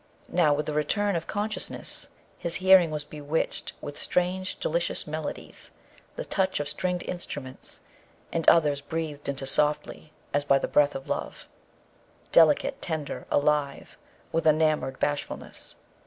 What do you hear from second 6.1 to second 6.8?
the touch of